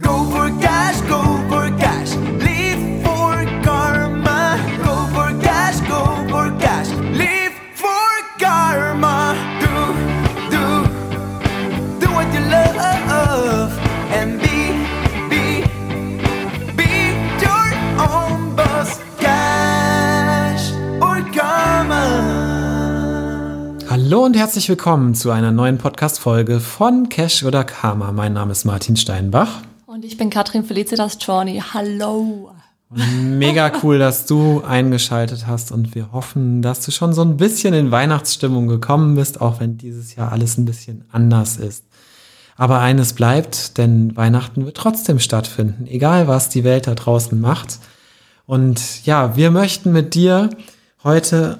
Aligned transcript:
Go 0.00 0.24
for 0.30 0.48
cash, 0.60 0.98
go 1.02 1.20
for 1.50 1.68
cash. 1.76 2.14
Live 2.40 3.02
for 3.04 3.44
karma. 3.62 4.56
Go 4.82 4.94
for 5.14 5.28
cash, 5.42 5.78
go 5.88 6.02
for 6.30 6.50
cash. 6.58 6.88
Live 7.12 7.52
for 7.74 8.08
karma. 8.38 9.36
Do, 9.60 9.74
do, 10.50 10.64
do 12.00 12.06
what 12.14 12.32
you 12.32 12.40
love. 12.48 13.72
And 14.10 14.40
be, 14.40 14.72
be, 15.28 15.64
be 16.78 16.92
your 17.44 17.68
own 18.00 18.56
boss. 18.56 19.00
Cash 19.18 20.72
or 21.02 21.20
karma. 21.36 22.04
Hallo 23.90 24.24
und 24.24 24.34
herzlich 24.34 24.66
willkommen 24.70 25.14
zu 25.14 25.30
einer 25.30 25.52
neuen 25.52 25.76
Podcast-Folge 25.76 26.60
von 26.60 27.10
Cash 27.10 27.44
oder 27.44 27.64
Karma. 27.64 28.12
Mein 28.12 28.32
Name 28.32 28.52
ist 28.52 28.64
Martin 28.64 28.96
Steinbach. 28.96 29.62
Und 30.00 30.06
ich 30.06 30.16
bin 30.16 30.30
Katrin 30.30 30.64
Felicitas 30.64 31.18
Czorny. 31.18 31.62
Hallo. 31.74 32.52
Mega 32.88 33.70
cool, 33.82 33.98
dass 33.98 34.24
du 34.24 34.62
eingeschaltet 34.62 35.46
hast 35.46 35.72
und 35.72 35.94
wir 35.94 36.10
hoffen, 36.10 36.62
dass 36.62 36.82
du 36.82 36.90
schon 36.90 37.12
so 37.12 37.20
ein 37.20 37.36
bisschen 37.36 37.74
in 37.74 37.90
Weihnachtsstimmung 37.90 38.66
gekommen 38.66 39.14
bist, 39.14 39.42
auch 39.42 39.60
wenn 39.60 39.76
dieses 39.76 40.14
Jahr 40.14 40.32
alles 40.32 40.56
ein 40.56 40.64
bisschen 40.64 41.04
anders 41.12 41.58
ist. 41.58 41.84
Aber 42.56 42.80
eines 42.80 43.12
bleibt, 43.12 43.76
denn 43.76 44.16
Weihnachten 44.16 44.64
wird 44.64 44.78
trotzdem 44.78 45.18
stattfinden, 45.18 45.86
egal 45.86 46.28
was 46.28 46.48
die 46.48 46.64
Welt 46.64 46.86
da 46.86 46.94
draußen 46.94 47.38
macht. 47.38 47.78
Und 48.46 49.04
ja, 49.04 49.36
wir 49.36 49.50
möchten 49.50 49.92
mit 49.92 50.14
dir 50.14 50.48
heute 51.04 51.58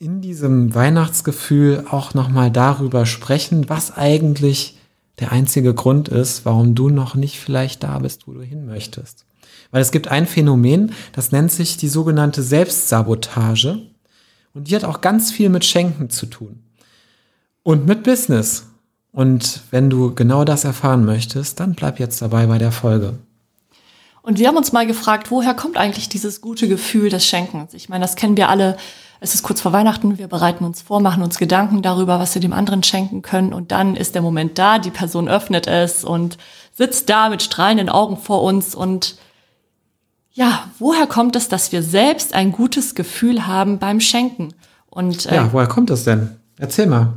in 0.00 0.20
diesem 0.20 0.74
Weihnachtsgefühl 0.74 1.84
auch 1.88 2.14
nochmal 2.14 2.50
darüber 2.50 3.06
sprechen, 3.06 3.68
was 3.68 3.96
eigentlich 3.96 4.75
der 5.18 5.32
einzige 5.32 5.74
Grund 5.74 6.08
ist, 6.08 6.44
warum 6.44 6.74
du 6.74 6.90
noch 6.90 7.14
nicht 7.14 7.40
vielleicht 7.40 7.82
da 7.82 7.98
bist, 7.98 8.26
wo 8.26 8.32
du 8.32 8.42
hin 8.42 8.66
möchtest. 8.66 9.24
Weil 9.70 9.82
es 9.82 9.90
gibt 9.90 10.08
ein 10.08 10.26
Phänomen, 10.26 10.92
das 11.12 11.32
nennt 11.32 11.50
sich 11.50 11.76
die 11.76 11.88
sogenannte 11.88 12.42
Selbstsabotage. 12.42 13.78
Und 14.54 14.68
die 14.68 14.76
hat 14.76 14.84
auch 14.84 15.00
ganz 15.00 15.30
viel 15.30 15.48
mit 15.48 15.64
Schenken 15.64 16.10
zu 16.10 16.26
tun. 16.26 16.62
Und 17.62 17.86
mit 17.86 18.02
Business. 18.02 18.66
Und 19.12 19.62
wenn 19.70 19.90
du 19.90 20.14
genau 20.14 20.44
das 20.44 20.64
erfahren 20.64 21.04
möchtest, 21.04 21.60
dann 21.60 21.74
bleib 21.74 21.98
jetzt 21.98 22.20
dabei 22.22 22.46
bei 22.46 22.58
der 22.58 22.72
Folge. 22.72 23.18
Und 24.22 24.38
wir 24.38 24.48
haben 24.48 24.56
uns 24.56 24.72
mal 24.72 24.86
gefragt, 24.86 25.30
woher 25.30 25.54
kommt 25.54 25.76
eigentlich 25.76 26.08
dieses 26.08 26.40
gute 26.40 26.68
Gefühl 26.68 27.10
des 27.10 27.24
Schenkens? 27.24 27.74
Ich 27.74 27.88
meine, 27.88 28.02
das 28.02 28.16
kennen 28.16 28.36
wir 28.36 28.48
alle. 28.48 28.76
Es 29.20 29.34
ist 29.34 29.42
kurz 29.42 29.60
vor 29.60 29.72
Weihnachten, 29.72 30.18
wir 30.18 30.28
bereiten 30.28 30.64
uns 30.64 30.82
vor, 30.82 31.00
machen 31.00 31.22
uns 31.22 31.38
Gedanken 31.38 31.82
darüber, 31.82 32.18
was 32.18 32.34
wir 32.34 32.42
dem 32.42 32.52
anderen 32.52 32.82
schenken 32.82 33.22
können. 33.22 33.52
Und 33.52 33.72
dann 33.72 33.96
ist 33.96 34.14
der 34.14 34.22
Moment 34.22 34.58
da, 34.58 34.78
die 34.78 34.90
Person 34.90 35.28
öffnet 35.28 35.66
es 35.66 36.04
und 36.04 36.36
sitzt 36.72 37.08
da 37.08 37.28
mit 37.28 37.42
strahlenden 37.42 37.88
Augen 37.88 38.16
vor 38.16 38.42
uns. 38.42 38.74
Und 38.74 39.16
ja, 40.32 40.64
woher 40.78 41.06
kommt 41.06 41.34
es, 41.36 41.48
dass 41.48 41.72
wir 41.72 41.82
selbst 41.82 42.34
ein 42.34 42.52
gutes 42.52 42.94
Gefühl 42.94 43.46
haben 43.46 43.78
beim 43.78 44.00
Schenken? 44.00 44.52
Und 44.90 45.26
äh, 45.26 45.36
Ja, 45.36 45.52
woher 45.52 45.66
kommt 45.66 45.90
das 45.90 46.04
denn? 46.04 46.36
Erzähl 46.58 46.86
mal. 46.86 47.14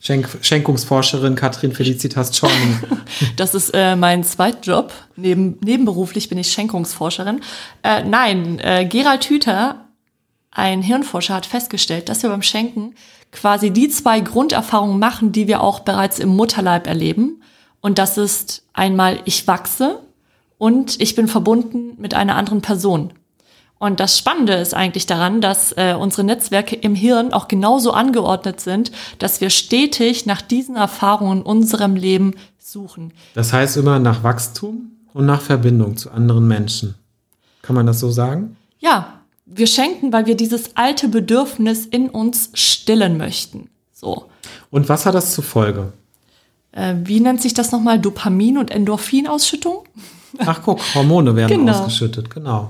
Schenk 0.00 0.28
Schenkungsforscherin 0.42 1.34
Katrin 1.34 1.72
Felicitas 1.72 2.30
Czorny. 2.30 2.76
Das 3.36 3.54
ist 3.54 3.70
äh, 3.74 3.96
mein 3.96 4.24
Zweitjob. 4.24 4.92
Neben, 5.16 5.58
nebenberuflich 5.64 6.28
bin 6.28 6.38
ich 6.38 6.52
Schenkungsforscherin. 6.52 7.40
Äh, 7.82 8.04
nein, 8.04 8.58
äh, 8.58 8.84
Gerald 8.84 9.24
Hüther, 9.24 9.85
ein 10.56 10.80
Hirnforscher, 10.80 11.34
hat 11.34 11.46
festgestellt, 11.46 12.08
dass 12.08 12.22
wir 12.22 12.30
beim 12.30 12.42
Schenken 12.42 12.94
quasi 13.30 13.70
die 13.70 13.88
zwei 13.88 14.20
Grunderfahrungen 14.20 14.98
machen, 14.98 15.30
die 15.30 15.46
wir 15.46 15.60
auch 15.60 15.80
bereits 15.80 16.18
im 16.18 16.30
Mutterleib 16.30 16.86
erleben. 16.86 17.42
Und 17.82 17.98
das 17.98 18.16
ist 18.16 18.62
einmal, 18.72 19.20
ich 19.26 19.46
wachse 19.46 20.00
und 20.56 21.00
ich 21.00 21.14
bin 21.14 21.28
verbunden 21.28 21.92
mit 21.98 22.14
einer 22.14 22.36
anderen 22.36 22.62
Person. 22.62 23.12
Und 23.78 24.00
das 24.00 24.16
Spannende 24.16 24.54
ist 24.54 24.72
eigentlich 24.72 25.04
daran, 25.04 25.42
dass 25.42 25.72
äh, 25.72 25.94
unsere 25.98 26.24
Netzwerke 26.24 26.74
im 26.74 26.94
Hirn 26.94 27.34
auch 27.34 27.46
genauso 27.46 27.92
angeordnet 27.92 28.58
sind, 28.60 28.90
dass 29.18 29.42
wir 29.42 29.50
stetig 29.50 30.24
nach 30.24 30.40
diesen 30.40 30.76
Erfahrungen 30.76 31.40
in 31.40 31.44
unserem 31.44 31.94
Leben 31.94 32.32
suchen. 32.58 33.12
Das 33.34 33.52
heißt 33.52 33.76
immer 33.76 33.98
nach 33.98 34.22
Wachstum 34.22 34.92
und 35.12 35.26
nach 35.26 35.42
Verbindung 35.42 35.98
zu 35.98 36.10
anderen 36.10 36.48
Menschen. 36.48 36.94
Kann 37.60 37.76
man 37.76 37.86
das 37.86 38.00
so 38.00 38.10
sagen? 38.10 38.56
Ja, 38.78 39.15
wir 39.46 39.66
schenken, 39.66 40.12
weil 40.12 40.26
wir 40.26 40.36
dieses 40.36 40.76
alte 40.76 41.08
Bedürfnis 41.08 41.86
in 41.86 42.10
uns 42.10 42.50
stillen 42.54 43.16
möchten. 43.16 43.70
So. 43.92 44.26
Und 44.70 44.88
was 44.88 45.06
hat 45.06 45.14
das 45.14 45.32
zur 45.32 45.44
Folge? 45.44 45.92
Äh, 46.72 46.94
wie 47.04 47.20
nennt 47.20 47.40
sich 47.40 47.54
das 47.54 47.72
nochmal? 47.72 47.98
Dopamin- 47.98 48.58
und 48.58 48.70
Endorphinausschüttung? 48.70 49.84
Ach 50.38 50.60
guck, 50.64 50.80
Hormone 50.94 51.34
werden 51.36 51.60
Genau. 51.60 51.72
ausgeschüttet, 51.78 52.28
genau. 52.28 52.68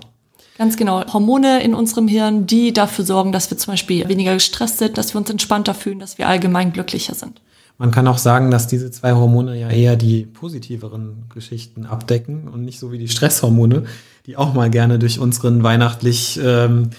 Ganz 0.58 0.76
genau. 0.76 1.04
Hormone 1.12 1.62
in 1.62 1.74
unserem 1.74 2.08
Hirn, 2.08 2.46
die 2.46 2.72
dafür 2.72 3.04
sorgen, 3.04 3.32
dass 3.32 3.50
wir 3.50 3.58
zum 3.58 3.72
Beispiel 3.72 4.08
weniger 4.08 4.34
gestresst 4.34 4.78
sind, 4.78 4.96
dass 4.96 5.14
wir 5.14 5.18
uns 5.18 5.28
entspannter 5.28 5.74
fühlen, 5.74 5.98
dass 5.98 6.18
wir 6.18 6.28
allgemein 6.28 6.72
glücklicher 6.72 7.14
sind. 7.14 7.40
Man 7.78 7.90
kann 7.90 8.08
auch 8.08 8.18
sagen, 8.18 8.50
dass 8.50 8.66
diese 8.66 8.90
zwei 8.90 9.12
Hormone 9.12 9.58
ja 9.58 9.68
eher 9.68 9.96
die 9.96 10.24
positiveren 10.24 11.24
Geschichten 11.32 11.84
abdecken 11.84 12.48
und 12.48 12.64
nicht 12.64 12.78
so 12.78 12.90
wie 12.90 12.98
die 12.98 13.08
Stresshormone, 13.08 13.84
die 14.24 14.36
auch 14.36 14.54
mal 14.54 14.70
gerne 14.70 14.98
durch 14.98 15.18
unseren 15.18 15.62
weihnachtlich, 15.62 16.40
ähm, 16.42 16.90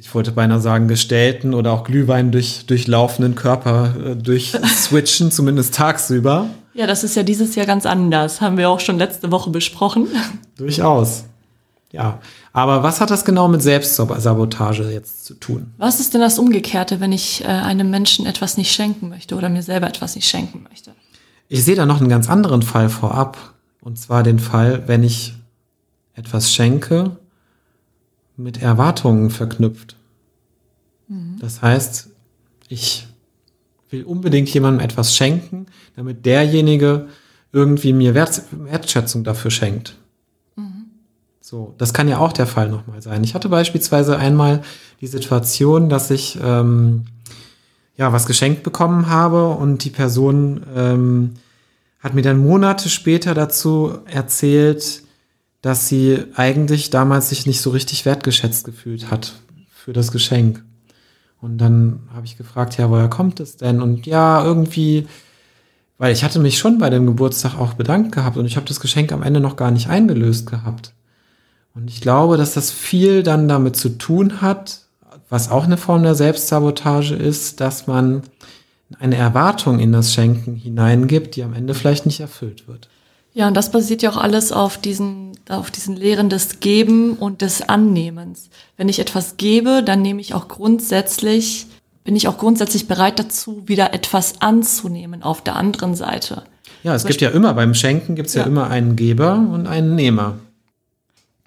ich 0.00 0.12
wollte 0.14 0.32
beinahe 0.32 0.60
sagen, 0.60 0.88
gestellten 0.88 1.54
oder 1.54 1.72
auch 1.72 1.84
Glühwein 1.84 2.32
durch, 2.32 2.66
durchlaufenden 2.66 3.36
Körper 3.36 3.94
äh, 4.04 4.16
durchswitchen, 4.16 5.30
zumindest 5.30 5.74
tagsüber. 5.74 6.48
Ja, 6.74 6.88
das 6.88 7.04
ist 7.04 7.14
ja 7.14 7.22
dieses 7.22 7.54
Jahr 7.54 7.66
ganz 7.66 7.86
anders. 7.86 8.40
Haben 8.40 8.56
wir 8.58 8.68
auch 8.68 8.80
schon 8.80 8.98
letzte 8.98 9.30
Woche 9.30 9.50
besprochen. 9.50 10.08
Durchaus. 10.58 11.24
Ja. 11.92 12.20
Aber 12.52 12.82
was 12.82 13.00
hat 13.00 13.10
das 13.10 13.24
genau 13.24 13.48
mit 13.48 13.62
Selbstsabotage 13.62 14.90
jetzt 14.90 15.24
zu 15.24 15.34
tun? 15.34 15.72
Was 15.78 16.00
ist 16.00 16.14
denn 16.14 16.20
das 16.20 16.38
Umgekehrte, 16.38 17.00
wenn 17.00 17.12
ich 17.12 17.42
äh, 17.42 17.46
einem 17.46 17.90
Menschen 17.90 18.26
etwas 18.26 18.56
nicht 18.56 18.72
schenken 18.72 19.08
möchte 19.08 19.36
oder 19.36 19.48
mir 19.48 19.62
selber 19.62 19.86
etwas 19.86 20.16
nicht 20.16 20.28
schenken 20.28 20.66
möchte? 20.68 20.92
Ich 21.48 21.64
sehe 21.64 21.76
da 21.76 21.86
noch 21.86 22.00
einen 22.00 22.08
ganz 22.08 22.28
anderen 22.28 22.62
Fall 22.62 22.88
vorab. 22.88 23.54
Und 23.80 23.98
zwar 23.98 24.24
den 24.24 24.40
Fall, 24.40 24.88
wenn 24.88 25.04
ich 25.04 25.34
etwas 26.14 26.52
schenke, 26.52 27.16
mit 28.36 28.60
Erwartungen 28.60 29.30
verknüpft. 29.30 29.96
Das 31.40 31.62
heißt, 31.62 32.08
ich 32.68 33.06
will 33.90 34.04
unbedingt 34.04 34.48
jemandem 34.48 34.84
etwas 34.84 35.14
schenken, 35.14 35.66
damit 35.94 36.26
derjenige 36.26 37.08
irgendwie 37.52 37.92
mir 37.92 38.14
Wert, 38.14 38.42
Wertschätzung 38.50 39.22
dafür 39.22 39.50
schenkt. 39.50 39.96
So, 41.48 41.76
das 41.78 41.94
kann 41.94 42.08
ja 42.08 42.18
auch 42.18 42.32
der 42.32 42.48
Fall 42.48 42.68
nochmal 42.68 43.00
sein. 43.02 43.22
Ich 43.22 43.36
hatte 43.36 43.48
beispielsweise 43.48 44.18
einmal 44.18 44.62
die 45.00 45.06
Situation, 45.06 45.88
dass 45.88 46.10
ich 46.10 46.36
ähm, 46.42 47.04
ja 47.96 48.12
was 48.12 48.26
geschenkt 48.26 48.64
bekommen 48.64 49.08
habe 49.08 49.50
und 49.50 49.84
die 49.84 49.90
Person 49.90 50.66
ähm, 50.74 51.34
hat 52.00 52.14
mir 52.14 52.22
dann 52.22 52.38
Monate 52.38 52.88
später 52.88 53.32
dazu 53.32 53.96
erzählt, 54.06 55.04
dass 55.62 55.86
sie 55.86 56.24
eigentlich 56.34 56.90
damals 56.90 57.28
sich 57.28 57.46
nicht 57.46 57.60
so 57.60 57.70
richtig 57.70 58.04
wertgeschätzt 58.04 58.64
gefühlt 58.64 59.12
hat 59.12 59.34
für 59.70 59.92
das 59.92 60.10
Geschenk. 60.10 60.64
Und 61.40 61.58
dann 61.58 62.08
habe 62.12 62.26
ich 62.26 62.36
gefragt, 62.36 62.76
ja, 62.76 62.90
woher 62.90 63.08
kommt 63.08 63.38
es 63.38 63.56
denn? 63.56 63.80
Und 63.80 64.04
ja, 64.04 64.44
irgendwie, 64.44 65.06
weil 65.96 66.12
ich 66.12 66.24
hatte 66.24 66.40
mich 66.40 66.58
schon 66.58 66.78
bei 66.78 66.90
dem 66.90 67.06
Geburtstag 67.06 67.56
auch 67.56 67.74
bedankt 67.74 68.10
gehabt 68.10 68.36
und 68.36 68.46
ich 68.46 68.56
habe 68.56 68.66
das 68.66 68.80
Geschenk 68.80 69.12
am 69.12 69.22
Ende 69.22 69.38
noch 69.38 69.54
gar 69.54 69.70
nicht 69.70 69.88
eingelöst 69.88 70.50
gehabt. 70.50 70.92
Und 71.76 71.90
ich 71.90 72.00
glaube, 72.00 72.38
dass 72.38 72.54
das 72.54 72.70
viel 72.70 73.22
dann 73.22 73.48
damit 73.48 73.76
zu 73.76 73.90
tun 73.90 74.40
hat, 74.40 74.80
was 75.28 75.50
auch 75.50 75.64
eine 75.64 75.76
Form 75.76 76.02
der 76.02 76.14
Selbstsabotage 76.14 77.14
ist, 77.14 77.60
dass 77.60 77.86
man 77.86 78.22
eine 78.98 79.16
Erwartung 79.16 79.78
in 79.78 79.92
das 79.92 80.14
Schenken 80.14 80.54
hineingibt, 80.54 81.36
die 81.36 81.42
am 81.42 81.52
Ende 81.52 81.74
vielleicht 81.74 82.06
nicht 82.06 82.20
erfüllt 82.20 82.66
wird. 82.66 82.88
Ja, 83.34 83.48
und 83.48 83.54
das 83.54 83.70
basiert 83.70 84.00
ja 84.00 84.10
auch 84.10 84.16
alles 84.16 84.52
auf 84.52 84.78
diesen, 84.78 85.32
auf 85.50 85.70
diesen 85.70 85.94
Lehren 85.94 86.30
des 86.30 86.60
Geben 86.60 87.14
und 87.14 87.42
des 87.42 87.68
Annehmens. 87.68 88.48
Wenn 88.78 88.88
ich 88.88 88.98
etwas 88.98 89.36
gebe, 89.36 89.82
dann 89.82 90.00
nehme 90.00 90.22
ich 90.22 90.32
auch 90.32 90.48
grundsätzlich, 90.48 91.66
bin 92.04 92.16
ich 92.16 92.28
auch 92.28 92.38
grundsätzlich 92.38 92.88
bereit 92.88 93.18
dazu, 93.18 93.64
wieder 93.66 93.92
etwas 93.92 94.40
anzunehmen 94.40 95.22
auf 95.22 95.42
der 95.42 95.56
anderen 95.56 95.94
Seite. 95.94 96.44
Ja, 96.82 96.94
es 96.94 97.02
Zum 97.02 97.08
gibt 97.08 97.20
ja 97.20 97.28
immer, 97.28 97.52
beim 97.52 97.74
Schenken 97.74 98.14
gibt 98.14 98.28
es 98.28 98.34
ja. 98.34 98.42
Ja. 98.42 98.46
immer 98.46 98.70
einen 98.70 98.96
Geber 98.96 99.34
und 99.52 99.66
einen 99.66 99.94
Nehmer. 99.94 100.38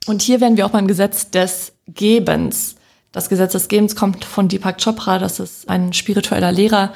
Und 0.08 0.22
hier 0.22 0.42
wären 0.42 0.58
wir 0.58 0.66
auch 0.66 0.72
beim 0.72 0.88
Gesetz 0.88 1.30
des 1.30 1.74
Gebens. 1.88 2.76
Das 3.12 3.30
Gesetz 3.30 3.54
des 3.54 3.68
Gebens 3.68 3.96
kommt 3.96 4.26
von 4.26 4.48
Deepak 4.48 4.84
Chopra. 4.84 5.20
Das 5.20 5.40
ist 5.40 5.70
ein 5.70 5.94
spiritueller 5.94 6.52
Lehrer, 6.52 6.94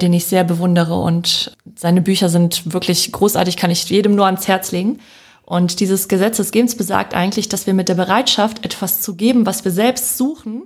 den 0.00 0.12
ich 0.12 0.26
sehr 0.26 0.44
bewundere. 0.44 1.00
Und 1.00 1.56
seine 1.74 2.02
Bücher 2.02 2.28
sind 2.28 2.72
wirklich 2.72 3.10
großartig, 3.12 3.56
kann 3.56 3.70
ich 3.70 3.88
jedem 3.88 4.14
nur 4.14 4.26
ans 4.26 4.48
Herz 4.48 4.72
legen. 4.72 5.00
Und 5.42 5.78
dieses 5.80 6.08
Gesetz 6.08 6.38
des 6.38 6.50
Gebens 6.50 6.76
besagt 6.76 7.14
eigentlich, 7.14 7.48
dass 7.48 7.66
wir 7.66 7.74
mit 7.74 7.88
der 7.88 7.94
Bereitschaft, 7.94 8.64
etwas 8.64 9.00
zu 9.00 9.14
geben, 9.14 9.46
was 9.46 9.64
wir 9.64 9.70
selbst 9.70 10.18
suchen, 10.18 10.62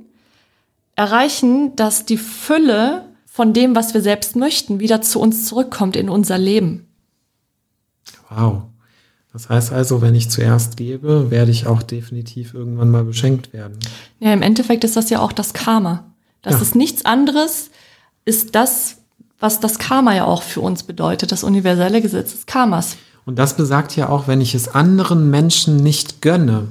erreichen, 0.97 1.77
dass 1.77 2.07
die 2.07 2.17
Fülle 2.17 3.05
von 3.27 3.53
dem, 3.53 3.77
was 3.77 3.95
wir 3.95 4.01
selbst 4.01 4.37
möchten, 4.37 4.81
wieder 4.81 5.03
zu 5.03 5.21
uns 5.21 5.47
zurückkommt 5.47 5.97
in 5.97 6.09
unser 6.09 6.39
Leben. 6.39 6.89
Wow. 8.31 8.70
Das 9.33 9.49
heißt 9.49 9.73
also, 9.73 10.03
wenn 10.03 10.15
ich 10.15 10.29
zuerst 10.29 10.77
gebe, 10.77 11.31
werde 11.31 11.51
ich 11.53 11.67
auch 11.67 11.83
definitiv 11.83 12.53
irgendwann 12.55 12.91
mal 12.91 13.05
beschenkt 13.05 13.53
werden. 13.53 13.79
Ja, 14.19 14.33
im 14.33 14.43
Endeffekt 14.43 14.83
ist 14.85 14.97
das 14.97 15.09
ja 15.11 15.21
auch 15.21 15.33
das 15.33 15.53
Karma. 15.53 16.05
Das 16.43 16.55
Ja. 16.55 16.61
ist 16.63 16.75
nichts 16.75 17.05
anderes, 17.05 17.71
ist 18.25 18.55
das, 18.55 18.97
was 19.39 19.61
das 19.61 19.79
Karma 19.79 20.15
ja 20.15 20.25
auch 20.25 20.43
für 20.43 20.61
uns 20.61 20.83
bedeutet, 20.83 21.31
das 21.33 21.45
universelle 21.45 22.03
Gesetz 22.03 22.33
des 22.33 22.47
Karmas. 22.47 22.97
Und 23.25 23.39
das 23.39 23.57
besagt 23.57 23.95
ja 23.97 24.09
auch, 24.09 24.27
wenn 24.27 24.41
ich 24.41 24.55
es 24.55 24.69
anderen 24.75 25.31
Menschen 25.31 25.77
nicht 25.77 26.23
gönne, 26.23 26.69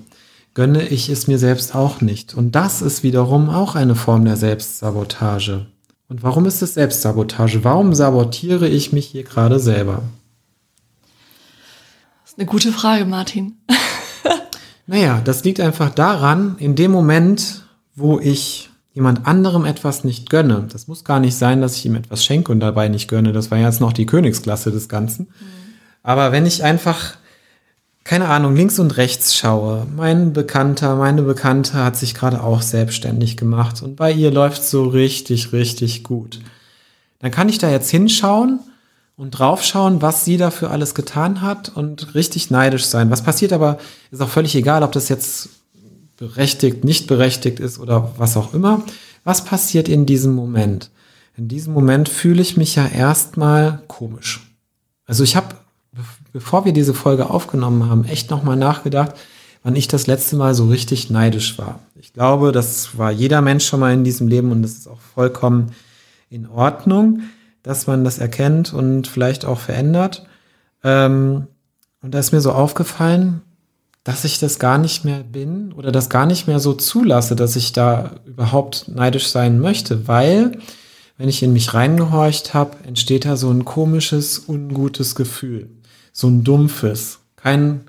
gönne 0.54 0.86
ich 0.88 1.08
es 1.10 1.28
mir 1.28 1.40
selbst 1.40 1.74
auch 1.76 2.02
nicht. 2.02 2.34
Und 2.34 2.56
das 2.56 2.82
ist 2.82 3.04
wiederum 3.04 3.50
auch 3.50 3.76
eine 3.76 3.96
Form 3.96 4.26
der 4.26 4.36
Selbstsabotage. 4.36 5.68
Und 6.10 6.24
warum 6.24 6.46
ist 6.46 6.62
es 6.62 6.74
Selbstsabotage? 6.74 7.64
Warum 7.64 7.94
sabotiere 7.94 8.68
ich 8.68 8.92
mich 8.92 9.06
hier 9.06 9.24
gerade 9.24 9.60
selber? 9.60 10.02
Eine 12.40 12.46
gute 12.46 12.72
Frage, 12.72 13.06
Martin. 13.06 13.58
Naja, 14.88 15.22
das 15.24 15.44
liegt 15.44 15.60
einfach 15.60 15.92
daran, 15.92 16.56
in 16.58 16.76
dem 16.76 16.90
Moment, 16.90 17.64
wo 17.96 18.20
ich 18.20 18.72
jemand 18.94 19.28
anderem 19.28 19.64
etwas 19.64 20.04
nicht 20.04 20.32
gönne, 20.32 20.68
das 20.72 20.88
muss 20.88 21.04
gar 21.04 21.20
nicht 21.20 21.36
sein, 21.36 21.62
dass 21.62 21.76
ich 21.76 21.86
ihm 21.86 21.94
etwas 21.94 22.26
schenke 22.26 22.52
und 22.52 22.60
dabei 22.60 22.88
nicht 22.88 23.08
gönne, 23.08 23.32
das 23.32 23.52
war 23.52 23.60
jetzt 23.60 23.82
noch 23.82 23.94
die 23.94 24.08
Königsklasse 24.08 24.72
des 24.72 24.90
Ganzen. 24.90 25.28
Aber 26.02 26.32
wenn 26.32 26.48
ich 26.48 26.64
einfach, 26.64 27.18
keine 28.04 28.30
Ahnung, 28.30 28.56
links 28.56 28.80
und 28.80 28.98
rechts 28.98 29.36
schaue, 29.36 29.86
mein 29.96 30.34
Bekannter, 30.34 30.96
meine 30.96 31.22
Bekannte 31.22 31.74
hat 31.74 31.98
sich 31.98 32.16
gerade 32.16 32.42
auch 32.42 32.64
selbstständig 32.64 33.38
gemacht 33.38 33.84
und 33.84 33.96
bei 33.96 34.12
ihr 34.12 34.32
läuft 34.32 34.64
so 34.64 34.86
richtig, 34.86 35.54
richtig 35.54 36.04
gut. 36.04 36.40
Dann 37.20 37.30
kann 37.30 37.50
ich 37.50 37.60
da 37.60 37.70
jetzt 37.70 37.92
hinschauen 37.92 38.60
und 39.20 39.32
draufschauen, 39.32 40.02
was 40.02 40.24
sie 40.24 40.38
dafür 40.38 40.72
alles 40.72 40.96
getan 40.96 41.42
hat 41.42 41.76
und 41.76 42.16
richtig 42.16 42.52
neidisch 42.52 42.86
sein. 42.86 43.12
Was 43.12 43.22
passiert 43.22 43.52
aber, 43.52 43.78
ist 44.12 44.22
auch 44.22 44.30
völlig 44.30 44.56
egal, 44.56 44.82
ob 44.82 44.94
das 44.94 45.10
jetzt 45.10 45.50
berechtigt, 46.16 46.86
nicht 46.86 47.06
berechtigt 47.08 47.60
ist 47.60 47.80
oder 47.80 48.14
was 48.16 48.38
auch 48.38 48.54
immer. 48.54 48.82
Was 49.26 49.44
passiert 49.44 49.90
in 49.90 50.06
diesem 50.06 50.34
Moment? 50.34 50.90
In 51.36 51.50
diesem 51.50 51.74
Moment 51.74 52.08
fühle 52.08 52.42
ich 52.42 52.56
mich 52.56 52.76
ja 52.76 52.88
erstmal 52.88 53.82
komisch. 53.90 54.50
Also 55.06 55.26
ich 55.26 55.36
habe, 55.36 55.48
be- 55.92 56.04
bevor 56.32 56.64
wir 56.64 56.72
diese 56.72 56.94
Folge 56.94 57.30
aufgenommen 57.30 57.90
haben, 57.90 58.06
echt 58.06 58.30
nochmal 58.30 58.56
nachgedacht, 58.56 59.12
wann 59.64 59.76
ich 59.76 59.90
das 59.90 60.08
letzte 60.08 60.38
Mal 60.38 60.56
so 60.56 60.68
richtig 60.68 61.10
neidisch 61.10 61.58
war. 61.58 61.82
Ich 61.96 62.14
glaube, 62.14 62.54
das 62.54 62.98
war 62.98 63.12
jeder 63.12 63.42
Mensch 63.42 63.66
schon 63.66 63.82
mal 63.82 63.94
in 63.94 64.06
diesem 64.06 64.30
Leben 64.30 64.54
und 64.54 64.62
das 64.62 64.72
ist 64.72 64.88
auch 64.88 65.02
vollkommen 65.14 65.74
in 66.30 66.48
Ordnung, 66.48 67.24
dass 67.64 67.88
man 67.88 68.04
das 68.04 68.20
erkennt 68.20 68.74
und 68.74 69.08
vielleicht 69.08 69.46
auch 69.46 69.60
verändert. 69.60 70.26
Ähm, 70.84 71.48
und 72.02 72.14
da 72.14 72.20
ist 72.20 72.32
mir 72.32 72.42
so 72.42 72.52
aufgefallen, 72.52 73.42
dass 74.04 74.24
ich 74.24 74.40
das 74.40 74.60
gar 74.60 74.78
nicht 74.78 75.06
mehr 75.06 75.24
bin 75.24 75.74
oder 75.74 75.92
das 75.92 76.10
gar 76.10 76.26
nicht 76.26 76.48
mehr 76.48 76.60
so 76.60 76.74
zulasse, 76.74 77.36
dass 77.36 77.56
ich 77.56 77.74
da 77.74 78.12
überhaupt 78.26 78.88
neidisch 78.88 79.28
sein 79.28 79.60
möchte, 79.60 80.08
weil 80.08 80.54
wenn 81.18 81.28
ich 81.30 81.44
in 81.44 81.52
mich 81.52 81.74
reingehorcht 81.74 82.54
habe, 82.54 82.78
entsteht 82.86 83.26
da 83.26 83.36
so 83.36 83.52
ein 83.52 83.66
komisches, 83.66 84.40
ungutes 84.48 85.16
Gefühl, 85.16 85.70
so 86.14 86.28
ein 86.28 86.46
dumpfes, 86.46 87.20
kein 87.36 87.82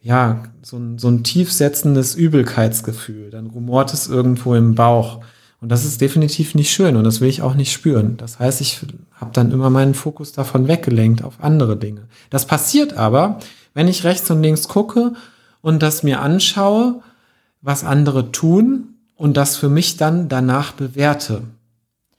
ja, 0.00 0.44
so 0.62 0.76
ein, 0.76 0.98
so 0.98 1.08
ein 1.08 1.24
tiefsetzendes 1.24 2.14
Übelkeitsgefühl. 2.14 3.30
Dann 3.30 3.48
rumort 3.48 3.92
es 3.92 4.08
irgendwo 4.08 4.54
im 4.54 4.74
Bauch. 4.74 5.20
Und 5.60 5.70
das 5.70 5.84
ist 5.84 6.00
definitiv 6.00 6.54
nicht 6.54 6.70
schön 6.70 6.96
und 6.96 7.04
das 7.04 7.20
will 7.20 7.28
ich 7.28 7.42
auch 7.42 7.54
nicht 7.54 7.72
spüren. 7.72 8.16
Das 8.16 8.38
heißt, 8.38 8.60
ich 8.60 8.80
habe 9.14 9.32
dann 9.32 9.50
immer 9.50 9.70
meinen 9.70 9.94
Fokus 9.94 10.32
davon 10.32 10.68
weggelenkt 10.68 11.24
auf 11.24 11.42
andere 11.42 11.76
Dinge. 11.76 12.02
Das 12.30 12.46
passiert 12.46 12.92
aber, 12.92 13.40
wenn 13.74 13.88
ich 13.88 14.04
rechts 14.04 14.30
und 14.30 14.42
links 14.42 14.68
gucke 14.68 15.14
und 15.60 15.82
das 15.82 16.04
mir 16.04 16.20
anschaue, 16.20 17.02
was 17.60 17.82
andere 17.82 18.30
tun 18.30 18.94
und 19.16 19.36
das 19.36 19.56
für 19.56 19.68
mich 19.68 19.96
dann 19.96 20.28
danach 20.28 20.72
bewerte. 20.72 21.42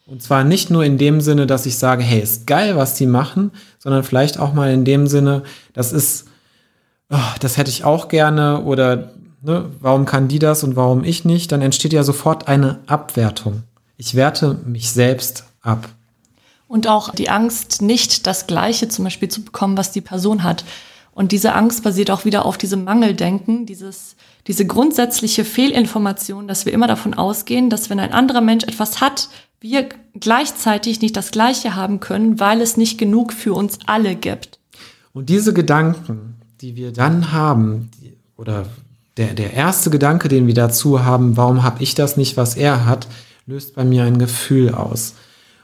Und 0.05 0.21
zwar 0.21 0.43
nicht 0.43 0.69
nur 0.69 0.83
in 0.83 0.97
dem 0.97 1.21
Sinne, 1.21 1.47
dass 1.47 1.65
ich 1.65 1.77
sage, 1.77 2.03
hey, 2.03 2.19
ist 2.19 2.45
geil, 2.47 2.75
was 2.75 2.95
die 2.95 3.05
machen, 3.05 3.51
sondern 3.77 4.03
vielleicht 4.03 4.39
auch 4.39 4.53
mal 4.53 4.71
in 4.71 4.83
dem 4.83 5.07
Sinne, 5.07 5.43
das 5.73 5.93
ist, 5.93 6.27
oh, 7.09 7.17
das 7.39 7.57
hätte 7.57 7.69
ich 7.69 7.85
auch 7.85 8.09
gerne 8.09 8.63
oder 8.63 9.11
ne, 9.41 9.69
warum 9.79 10.05
kann 10.05 10.27
die 10.27 10.39
das 10.39 10.63
und 10.63 10.75
warum 10.75 11.03
ich 11.03 11.25
nicht? 11.25 11.51
Dann 11.51 11.61
entsteht 11.61 11.93
ja 11.93 12.03
sofort 12.03 12.47
eine 12.47 12.79
Abwertung. 12.87 13.63
Ich 13.97 14.15
werte 14.15 14.59
mich 14.65 14.91
selbst 14.91 15.45
ab. 15.61 15.89
Und 16.67 16.87
auch 16.87 17.13
die 17.13 17.29
Angst, 17.29 17.81
nicht 17.81 18.27
das 18.27 18.47
Gleiche 18.47 18.87
zum 18.89 19.05
Beispiel 19.05 19.29
zu 19.29 19.43
bekommen, 19.43 19.75
was 19.75 19.91
die 19.91 20.01
Person 20.01 20.43
hat. 20.43 20.63
Und 21.11 21.31
diese 21.31 21.53
Angst 21.53 21.83
basiert 21.83 22.11
auch 22.11 22.25
wieder 22.25 22.45
auf 22.45 22.57
diesem 22.57 22.83
Mangeldenken, 22.83 23.65
dieses, 23.65 24.15
diese 24.47 24.65
grundsätzliche 24.65 25.43
Fehlinformation, 25.43 26.47
dass 26.47 26.65
wir 26.65 26.73
immer 26.73 26.87
davon 26.87 27.13
ausgehen, 27.13 27.69
dass 27.69 27.89
wenn 27.89 27.99
ein 27.99 28.13
anderer 28.13 28.41
Mensch 28.41 28.63
etwas 28.63 29.01
hat, 29.01 29.29
wir 29.59 29.89
gleichzeitig 30.13 31.01
nicht 31.01 31.17
das 31.17 31.31
Gleiche 31.31 31.75
haben 31.75 31.99
können, 31.99 32.39
weil 32.39 32.61
es 32.61 32.77
nicht 32.77 32.97
genug 32.97 33.33
für 33.33 33.53
uns 33.53 33.79
alle 33.85 34.15
gibt. 34.15 34.59
Und 35.11 35.29
diese 35.29 35.53
Gedanken, 35.53 36.35
die 36.61 36.75
wir 36.75 36.93
dann 36.93 37.31
haben, 37.31 37.89
die, 37.99 38.15
oder 38.37 38.65
der, 39.19 39.33
der 39.33 39.53
erste 39.53 39.89
Gedanke, 39.89 40.29
den 40.29 40.47
wir 40.47 40.53
dazu 40.53 41.03
haben, 41.03 41.35
warum 41.35 41.61
habe 41.61 41.83
ich 41.83 41.93
das 41.93 42.15
nicht, 42.15 42.37
was 42.37 42.55
er 42.55 42.85
hat, 42.85 43.07
löst 43.45 43.75
bei 43.75 43.83
mir 43.83 44.05
ein 44.05 44.17
Gefühl 44.17 44.73
aus. 44.73 45.15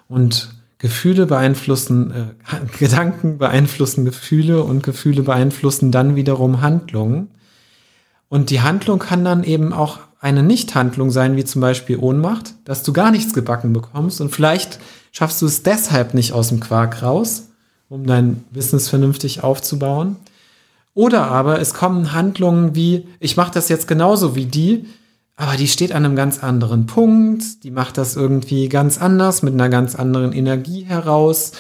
Und 0.09 0.49
Gefühle 0.77 1.25
beeinflussen, 1.25 2.11
äh, 2.11 2.25
Gedanken 2.77 3.37
beeinflussen 3.37 4.03
Gefühle 4.03 4.61
und 4.61 4.83
Gefühle 4.83 5.23
beeinflussen 5.23 5.91
dann 5.91 6.15
wiederum 6.15 6.61
Handlungen. 6.61 7.29
Und 8.27 8.49
die 8.49 8.61
Handlung 8.61 8.99
kann 8.99 9.23
dann 9.23 9.43
eben 9.43 9.71
auch 9.71 9.99
eine 10.19 10.43
Nichthandlung 10.43 11.11
sein, 11.11 11.37
wie 11.37 11.45
zum 11.45 11.61
Beispiel 11.61 11.97
Ohnmacht, 11.97 12.55
dass 12.65 12.83
du 12.83 12.91
gar 12.91 13.11
nichts 13.11 13.33
gebacken 13.33 13.71
bekommst 13.71 14.19
und 14.19 14.31
vielleicht 14.31 14.79
schaffst 15.11 15.41
du 15.41 15.45
es 15.45 15.63
deshalb 15.63 16.13
nicht 16.13 16.33
aus 16.33 16.49
dem 16.49 16.59
Quark 16.59 17.03
raus, 17.03 17.49
um 17.87 18.05
dein 18.05 18.43
Business 18.51 18.89
vernünftig 18.89 19.43
aufzubauen. 19.43 20.17
Oder 20.95 21.29
aber 21.29 21.59
es 21.59 21.75
kommen 21.75 22.13
Handlungen 22.13 22.73
wie, 22.73 23.07
ich 23.19 23.37
mache 23.37 23.53
das 23.53 23.69
jetzt 23.69 23.87
genauso 23.87 24.35
wie 24.35 24.45
die, 24.45 24.85
aber 25.35 25.57
die 25.57 25.67
steht 25.67 25.91
an 25.91 26.05
einem 26.05 26.15
ganz 26.15 26.41
anderen 26.41 26.87
Punkt, 26.87 27.63
die 27.63 27.71
macht 27.71 27.97
das 27.97 28.15
irgendwie 28.15 28.69
ganz 28.69 28.99
anders, 28.99 29.43
mit 29.43 29.53
einer 29.53 29.69
ganz 29.69 29.95
anderen 29.95 30.31
Energie 30.31 30.83
heraus, 30.83 31.51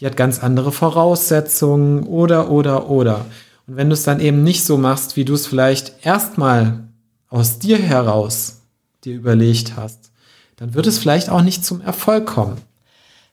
die 0.00 0.06
hat 0.06 0.16
ganz 0.16 0.42
andere 0.42 0.72
Voraussetzungen 0.72 2.04
oder, 2.04 2.50
oder, 2.50 2.88
oder. 2.88 3.26
Und 3.66 3.76
wenn 3.76 3.90
du 3.90 3.94
es 3.94 4.04
dann 4.04 4.20
eben 4.20 4.42
nicht 4.42 4.64
so 4.64 4.78
machst, 4.78 5.16
wie 5.16 5.26
du 5.26 5.34
es 5.34 5.46
vielleicht 5.46 6.06
erstmal 6.06 6.88
aus 7.28 7.58
dir 7.58 7.76
heraus 7.76 8.62
dir 9.04 9.14
überlegt 9.14 9.76
hast, 9.76 10.10
dann 10.56 10.72
wird 10.72 10.86
es 10.86 10.98
vielleicht 10.98 11.28
auch 11.28 11.42
nicht 11.42 11.62
zum 11.62 11.82
Erfolg 11.82 12.26
kommen. 12.26 12.56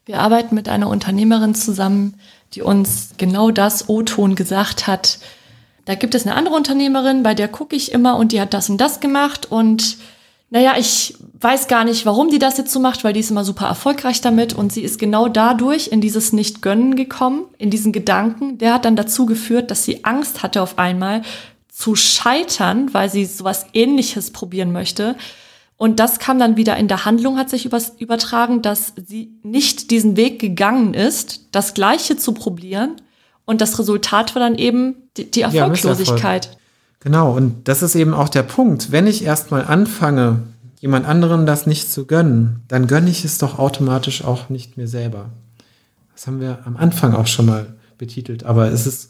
Wir 0.05 0.19
arbeiten 0.19 0.53
mit 0.53 0.67
einer 0.67 0.89
Unternehmerin 0.89 1.55
zusammen, 1.55 2.15
die 2.53 2.61
uns 2.61 3.11
genau 3.17 3.51
das 3.51 3.87
O-Ton 3.87 4.35
gesagt 4.35 4.85
hat. 4.85 5.19
Da 5.85 5.95
gibt 5.95 6.15
es 6.15 6.25
eine 6.25 6.35
andere 6.35 6.55
Unternehmerin, 6.55 7.23
bei 7.23 7.33
der 7.33 7.47
gucke 7.47 7.75
ich 7.75 7.91
immer 7.91 8.17
und 8.17 8.31
die 8.31 8.41
hat 8.41 8.53
das 8.53 8.69
und 8.69 8.77
das 8.79 8.99
gemacht 8.99 9.51
und 9.51 9.97
naja, 10.51 10.75
ich 10.77 11.15
weiß 11.41 11.67
gar 11.67 11.83
nicht, 11.83 12.05
warum 12.05 12.29
die 12.29 12.39
das 12.39 12.57
jetzt 12.57 12.71
so 12.71 12.79
macht, 12.79 13.03
weil 13.03 13.13
die 13.13 13.19
ist 13.19 13.31
immer 13.31 13.43
super 13.43 13.65
erfolgreich 13.65 14.21
damit 14.21 14.53
und 14.53 14.71
sie 14.71 14.83
ist 14.83 14.99
genau 14.99 15.27
dadurch 15.27 15.87
in 15.87 16.01
dieses 16.01 16.33
Nicht-Gönnen 16.33 16.95
gekommen, 16.95 17.45
in 17.57 17.71
diesen 17.71 17.91
Gedanken. 17.91 18.57
Der 18.59 18.73
hat 18.73 18.85
dann 18.85 18.95
dazu 18.95 19.25
geführt, 19.25 19.71
dass 19.71 19.83
sie 19.83 20.05
Angst 20.05 20.43
hatte 20.43 20.61
auf 20.61 20.77
einmal 20.77 21.23
zu 21.67 21.95
scheitern, 21.95 22.93
weil 22.93 23.09
sie 23.09 23.25
sowas 23.25 23.65
ähnliches 23.73 24.31
probieren 24.31 24.71
möchte. 24.71 25.15
Und 25.77 25.99
das 25.99 26.19
kam 26.19 26.39
dann 26.39 26.55
wieder 26.55 26.77
in 26.77 26.87
der 26.87 27.03
Handlung, 27.03 27.37
hat 27.37 27.49
sich 27.49 27.65
übertragen, 27.65 28.61
dass 28.61 28.93
sie 28.95 29.33
nicht 29.43 29.91
diesen 29.91 30.15
Weg 30.15 30.39
gegangen 30.39 30.93
ist, 30.93 31.47
das 31.51 31.73
Gleiche 31.73 32.15
zu 32.15 32.33
probieren. 32.33 33.01
Und 33.45 33.61
das 33.61 33.77
Resultat 33.79 34.35
war 34.35 34.41
dann 34.41 34.55
eben 34.55 34.95
die, 35.17 35.29
die. 35.29 35.41
Erfolglosigkeit. 35.41 36.57
Genau, 36.99 37.35
und 37.35 37.67
das 37.67 37.83
ist 37.83 37.95
eben 37.95 38.13
auch 38.13 38.29
der 38.29 38.43
Punkt. 38.43 38.91
Wenn 38.91 39.05
ich 39.05 39.23
erstmal 39.23 39.63
anfange, 39.65 40.39
jemand 40.79 41.05
anderem 41.05 41.45
das 41.45 41.67
nicht 41.67 41.91
zu 41.91 42.05
gönnen, 42.05 42.63
dann 42.67 42.87
gönne 42.87 43.09
ich 43.09 43.23
es 43.23 43.37
doch 43.37 43.59
automatisch 43.59 44.23
auch 44.23 44.49
nicht 44.49 44.77
mir 44.77 44.87
selber. 44.87 45.29
Das 46.15 46.25
haben 46.25 46.39
wir 46.39 46.59
am 46.65 46.77
Anfang 46.77 47.13
auch 47.13 47.27
schon 47.27 47.45
mal 47.45 47.67
betitelt, 47.97 48.43
aber 48.43 48.71
es 48.71 48.87
ist 48.87 49.09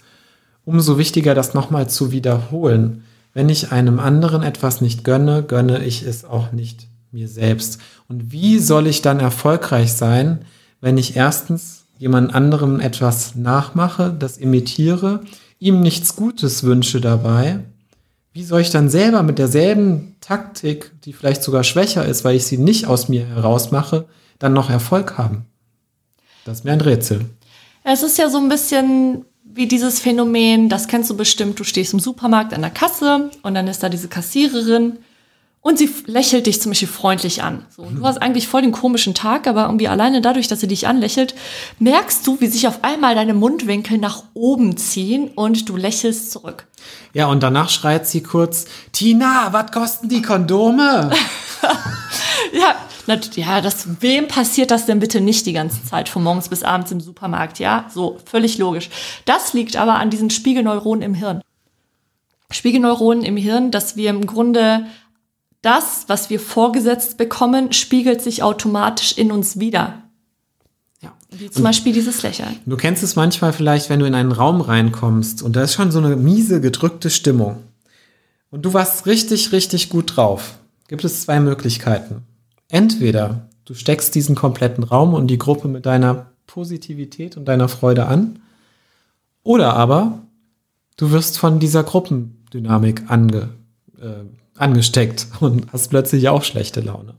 umso 0.65 0.97
wichtiger, 0.97 1.35
das 1.35 1.53
nochmal 1.53 1.89
zu 1.89 2.11
wiederholen. 2.11 3.03
Wenn 3.33 3.49
ich 3.49 3.71
einem 3.71 3.99
anderen 3.99 4.43
etwas 4.43 4.81
nicht 4.81 5.03
gönne, 5.03 5.43
gönne 5.43 5.83
ich 5.83 6.03
es 6.03 6.25
auch 6.25 6.51
nicht 6.51 6.87
mir 7.11 7.27
selbst. 7.27 7.79
Und 8.09 8.31
wie 8.31 8.59
soll 8.59 8.87
ich 8.87 9.01
dann 9.01 9.19
erfolgreich 9.19 9.93
sein, 9.93 10.39
wenn 10.81 10.97
ich 10.97 11.15
erstens 11.15 11.84
jemand 11.97 12.33
anderem 12.33 12.79
etwas 12.79 13.35
nachmache, 13.35 14.15
das 14.17 14.37
imitiere, 14.37 15.21
ihm 15.59 15.81
nichts 15.81 16.15
Gutes 16.15 16.63
wünsche 16.63 17.01
dabei? 17.01 17.59
Wie 18.33 18.43
soll 18.43 18.61
ich 18.61 18.69
dann 18.69 18.89
selber 18.89 19.23
mit 19.23 19.39
derselben 19.39 20.17
Taktik, 20.19 20.91
die 21.05 21.13
vielleicht 21.13 21.41
sogar 21.41 21.63
schwächer 21.63 22.05
ist, 22.05 22.25
weil 22.25 22.35
ich 22.35 22.45
sie 22.45 22.57
nicht 22.57 22.85
aus 22.85 23.07
mir 23.07 23.25
heraus 23.25 23.71
mache, 23.71 24.05
dann 24.39 24.53
noch 24.53 24.69
Erfolg 24.69 25.17
haben? 25.17 25.45
Das 26.43 26.59
ist 26.59 26.63
mir 26.65 26.73
ein 26.73 26.81
Rätsel. 26.81 27.25
Es 27.83 28.03
ist 28.03 28.17
ja 28.17 28.29
so 28.29 28.37
ein 28.37 28.49
bisschen 28.49 29.25
wie 29.43 29.67
dieses 29.67 29.99
Phänomen, 29.99 30.67
das 30.67 30.87
kennst 30.87 31.09
du 31.09 31.15
bestimmt, 31.15 31.59
du 31.59 31.63
stehst 31.63 31.93
im 31.93 31.99
Supermarkt 31.99 32.53
an 32.53 32.61
der 32.61 32.71
Kasse 32.71 33.31
und 33.41 33.53
dann 33.53 33.67
ist 33.67 33.81
da 33.83 33.89
diese 33.89 34.09
Kassiererin 34.09 34.97
und 35.65 35.79
sie 35.79 35.89
lächelt 36.05 36.45
dich 36.45 36.61
zum 36.61 36.69
Beispiel 36.69 36.87
freundlich 36.87 37.41
an. 37.41 37.65
So, 37.75 37.81
und 37.81 37.95
du 37.95 38.05
hast 38.05 38.21
eigentlich 38.21 38.47
voll 38.47 38.61
den 38.61 38.71
komischen 38.71 39.15
Tag, 39.15 39.47
aber 39.47 39.65
irgendwie 39.65 39.87
alleine 39.87 40.21
dadurch, 40.21 40.47
dass 40.47 40.59
sie 40.59 40.67
dich 40.67 40.87
anlächelt, 40.87 41.33
merkst 41.79 42.25
du, 42.27 42.39
wie 42.39 42.45
sich 42.45 42.67
auf 42.67 42.83
einmal 42.83 43.15
deine 43.15 43.33
Mundwinkel 43.33 43.97
nach 43.97 44.25
oben 44.35 44.77
ziehen 44.77 45.29
und 45.29 45.67
du 45.67 45.75
lächelst 45.75 46.29
zurück. 46.29 46.67
Ja, 47.13 47.25
und 47.25 47.41
danach 47.41 47.69
schreit 47.69 48.05
sie 48.05 48.21
kurz, 48.21 48.65
Tina, 48.91 49.53
was 49.53 49.71
kosten 49.71 50.07
die 50.07 50.21
Kondome? 50.21 51.09
Ja, 52.53 52.75
na, 53.07 53.17
ja, 53.35 53.59
das, 53.59 54.01
wem 54.01 54.27
passiert 54.27 54.69
das 54.69 54.85
denn 54.85 54.99
bitte 54.99 55.19
nicht 55.19 55.47
die 55.47 55.53
ganze 55.53 55.83
Zeit, 55.83 56.07
von 56.07 56.23
morgens 56.23 56.47
bis 56.47 56.61
abends 56.61 56.91
im 56.91 57.01
Supermarkt? 57.01 57.57
Ja, 57.57 57.85
so, 57.91 58.19
völlig 58.23 58.59
logisch. 58.59 58.89
Das 59.25 59.53
liegt 59.53 59.75
aber 59.75 59.95
an 59.95 60.11
diesen 60.11 60.29
Spiegelneuronen 60.29 61.01
im 61.01 61.15
Hirn. 61.15 61.41
Spiegelneuronen 62.51 63.23
im 63.23 63.35
Hirn, 63.35 63.71
dass 63.71 63.97
wir 63.97 64.11
im 64.11 64.27
Grunde 64.27 64.85
das, 65.65 66.05
was 66.07 66.29
wir 66.29 66.39
vorgesetzt 66.39 67.17
bekommen, 67.17 67.73
spiegelt 67.73 68.21
sich 68.21 68.43
automatisch 68.43 69.17
in 69.17 69.31
uns 69.31 69.59
wieder. 69.59 70.03
Ja. 71.01 71.13
Wie 71.31 71.49
zum 71.49 71.63
Beispiel 71.63 71.91
dieses 71.91 72.21
Lächeln. 72.21 72.59
Du 72.65 72.77
kennst 72.77 73.03
es 73.03 73.15
manchmal 73.15 73.51
vielleicht, 73.51 73.89
wenn 73.89 73.99
du 73.99 74.05
in 74.05 74.15
einen 74.15 74.31
Raum 74.31 74.61
reinkommst 74.61 75.41
und 75.41 75.55
da 75.55 75.63
ist 75.63 75.73
schon 75.73 75.91
so 75.91 75.99
eine 75.99 76.15
miese, 76.15 76.61
gedrückte 76.61 77.09
Stimmung. 77.09 77.57
Und 78.51 78.63
du 78.63 78.73
warst 78.73 79.05
richtig, 79.05 79.51
richtig 79.51 79.89
gut 79.89 80.15
drauf. 80.15 80.59
Gibt 80.87 81.03
es 81.03 81.21
zwei 81.21 81.39
Möglichkeiten. 81.39 82.23
Entweder 82.69 83.49
du 83.65 83.73
steckst 83.73 84.13
diesen 84.13 84.35
kompletten 84.35 84.83
Raum 84.83 85.13
und 85.13 85.27
die 85.27 85.39
Gruppe 85.39 85.67
mit 85.67 85.85
deiner 85.85 86.27
Positivität 86.45 87.37
und 87.37 87.45
deiner 87.45 87.67
Freude 87.67 88.05
an. 88.05 88.39
Oder 89.43 89.73
aber 89.73 90.19
du 90.97 91.11
wirst 91.11 91.39
von 91.39 91.59
dieser 91.59 91.83
Gruppendynamik 91.83 93.09
ange, 93.09 93.49
äh, 93.99 94.23
angesteckt 94.57 95.27
und 95.39 95.71
hast 95.71 95.89
plötzlich 95.89 96.29
auch 96.29 96.43
schlechte 96.43 96.81
Laune. 96.81 97.15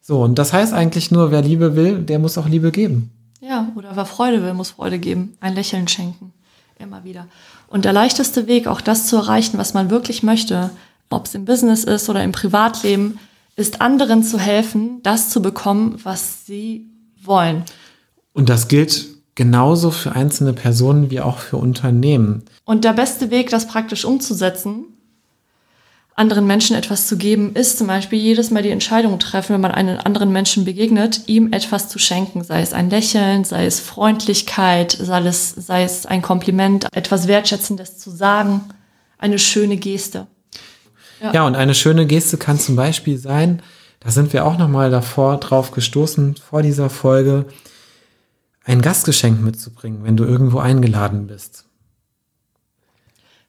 So, 0.00 0.22
und 0.22 0.38
das 0.38 0.52
heißt 0.52 0.72
eigentlich 0.72 1.10
nur, 1.10 1.30
wer 1.30 1.42
Liebe 1.42 1.76
will, 1.76 2.02
der 2.02 2.18
muss 2.18 2.36
auch 2.36 2.46
Liebe 2.46 2.72
geben. 2.72 3.10
Ja, 3.40 3.72
oder 3.74 3.94
wer 3.94 4.06
Freude 4.06 4.42
will, 4.42 4.54
muss 4.54 4.70
Freude 4.70 4.98
geben. 4.98 5.36
Ein 5.40 5.54
Lächeln 5.54 5.88
schenken. 5.88 6.32
Immer 6.78 7.04
wieder. 7.04 7.26
Und 7.68 7.84
der 7.84 7.92
leichteste 7.92 8.46
Weg, 8.46 8.66
auch 8.66 8.80
das 8.80 9.06
zu 9.06 9.16
erreichen, 9.16 9.58
was 9.58 9.74
man 9.74 9.90
wirklich 9.90 10.22
möchte, 10.22 10.70
ob 11.10 11.26
es 11.26 11.34
im 11.34 11.44
Business 11.44 11.84
ist 11.84 12.08
oder 12.08 12.22
im 12.22 12.32
Privatleben, 12.32 13.18
ist 13.56 13.80
anderen 13.80 14.24
zu 14.24 14.38
helfen, 14.38 15.00
das 15.02 15.30
zu 15.30 15.40
bekommen, 15.40 15.98
was 16.02 16.44
sie 16.46 16.90
wollen. 17.22 17.64
Und 18.32 18.48
das 18.48 18.68
gilt 18.68 19.06
genauso 19.34 19.90
für 19.90 20.12
einzelne 20.12 20.52
Personen 20.52 21.10
wie 21.10 21.20
auch 21.20 21.38
für 21.38 21.56
Unternehmen. 21.56 22.44
Und 22.64 22.84
der 22.84 22.92
beste 22.92 23.30
Weg, 23.30 23.50
das 23.50 23.66
praktisch 23.66 24.04
umzusetzen, 24.04 24.84
anderen 26.16 26.46
Menschen 26.46 26.76
etwas 26.76 27.08
zu 27.08 27.16
geben, 27.16 27.54
ist 27.54 27.78
zum 27.78 27.88
Beispiel 27.88 28.18
jedes 28.18 28.50
Mal 28.50 28.62
die 28.62 28.70
Entscheidung 28.70 29.18
treffen, 29.18 29.54
wenn 29.54 29.60
man 29.60 29.72
einen 29.72 29.98
anderen 29.98 30.30
Menschen 30.30 30.64
begegnet, 30.64 31.22
ihm 31.26 31.52
etwas 31.52 31.88
zu 31.88 31.98
schenken, 31.98 32.44
sei 32.44 32.60
es 32.60 32.72
ein 32.72 32.88
Lächeln, 32.88 33.44
sei 33.44 33.66
es 33.66 33.80
Freundlichkeit, 33.80 34.92
sei 34.92 35.20
es, 35.26 35.50
sei 35.50 35.82
es 35.82 36.06
ein 36.06 36.22
Kompliment, 36.22 36.86
etwas 36.92 37.26
Wertschätzendes 37.26 37.98
zu 37.98 38.10
sagen, 38.10 38.60
eine 39.18 39.40
schöne 39.40 39.76
Geste. 39.76 40.28
Ja. 41.20 41.32
ja, 41.32 41.46
und 41.46 41.56
eine 41.56 41.74
schöne 41.74 42.06
Geste 42.06 42.36
kann 42.36 42.58
zum 42.58 42.76
Beispiel 42.76 43.18
sein, 43.18 43.62
da 44.00 44.10
sind 44.10 44.32
wir 44.32 44.44
auch 44.44 44.58
nochmal 44.58 44.90
davor 44.90 45.38
drauf 45.38 45.70
gestoßen, 45.70 46.36
vor 46.36 46.62
dieser 46.62 46.90
Folge, 46.90 47.46
ein 48.64 48.82
Gastgeschenk 48.82 49.42
mitzubringen, 49.42 50.04
wenn 50.04 50.16
du 50.16 50.24
irgendwo 50.24 50.58
eingeladen 50.58 51.26
bist. 51.26 51.64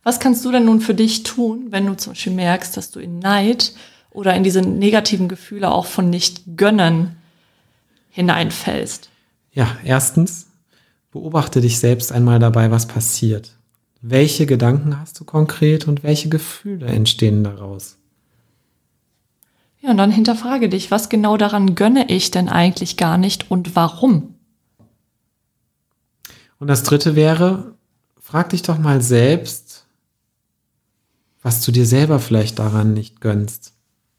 Was 0.06 0.20
kannst 0.20 0.46
du 0.46 0.52
denn 0.52 0.66
nun 0.66 0.82
für 0.82 0.94
dich 0.94 1.24
tun, 1.24 1.66
wenn 1.72 1.88
du 1.88 1.98
zum 1.98 2.14
Beispiel 2.14 2.34
merkst, 2.34 2.78
dass 2.78 2.92
du 2.92 3.00
in 3.00 3.18
Neid 3.18 3.74
oder 4.12 4.36
in 4.36 4.44
diese 4.44 4.62
negativen 4.62 5.28
Gefühle 5.28 5.72
auch 5.72 5.88
von 5.88 6.12
nicht 6.12 6.44
gönnen 6.56 7.16
hineinfällst? 8.12 9.10
Ja, 9.52 9.76
erstens, 9.84 10.46
beobachte 11.12 11.60
dich 11.60 11.80
selbst 11.80 12.12
einmal 12.12 12.38
dabei, 12.38 12.70
was 12.70 12.86
passiert. 12.86 13.54
Welche 14.00 14.46
Gedanken 14.46 15.00
hast 15.00 15.20
du 15.20 15.26
konkret 15.26 15.88
und 15.88 16.04
welche 16.04 16.30
Gefühle 16.30 16.86
entstehen 16.86 17.44
daraus? 17.44 17.98
Ja, 19.82 19.90
und 19.90 19.98
dann 19.98 20.12
hinterfrage 20.12 20.70
dich, 20.70 20.92
was 20.92 21.10
genau 21.10 21.36
daran 21.36 21.74
gönne 21.74 22.12
ich 22.12 22.30
denn 22.30 22.48
eigentlich 22.48 22.96
gar 22.96 23.18
nicht 23.18 23.50
und 23.50 23.76
warum? 23.76 24.36
Und 26.60 26.68
das 26.68 26.84
dritte 26.84 27.16
wäre, 27.16 27.74
frag 28.22 28.50
dich 28.50 28.62
doch 28.62 28.78
mal 28.78 29.02
selbst, 29.02 29.65
was 31.46 31.62
du 31.62 31.72
dir 31.72 31.86
selber 31.86 32.18
vielleicht 32.18 32.58
daran 32.58 32.96
nicht 32.96 33.22
gönnst, 33.22 33.74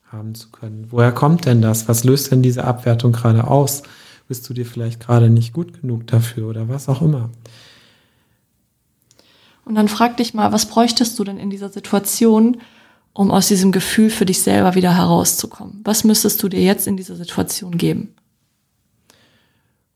haben 0.04 0.36
zu 0.36 0.48
können. 0.50 0.86
Woher 0.90 1.10
kommt 1.10 1.44
denn 1.44 1.60
das? 1.60 1.88
Was 1.88 2.04
löst 2.04 2.30
denn 2.30 2.40
diese 2.40 2.62
Abwertung 2.62 3.10
gerade 3.10 3.48
aus? 3.48 3.82
Bist 4.28 4.48
du 4.48 4.54
dir 4.54 4.64
vielleicht 4.64 5.00
gerade 5.00 5.28
nicht 5.28 5.52
gut 5.52 5.80
genug 5.80 6.06
dafür 6.06 6.46
oder 6.46 6.68
was 6.68 6.88
auch 6.88 7.02
immer? 7.02 7.30
Und 9.64 9.74
dann 9.74 9.88
frag 9.88 10.18
dich 10.18 10.34
mal, 10.34 10.52
was 10.52 10.66
bräuchtest 10.66 11.18
du 11.18 11.24
denn 11.24 11.36
in 11.36 11.50
dieser 11.50 11.68
Situation, 11.68 12.58
um 13.12 13.32
aus 13.32 13.48
diesem 13.48 13.72
Gefühl 13.72 14.10
für 14.10 14.24
dich 14.24 14.40
selber 14.42 14.76
wieder 14.76 14.94
herauszukommen? 14.94 15.80
Was 15.82 16.04
müsstest 16.04 16.40
du 16.44 16.48
dir 16.48 16.62
jetzt 16.62 16.86
in 16.86 16.96
dieser 16.96 17.16
Situation 17.16 17.76
geben? 17.76 18.14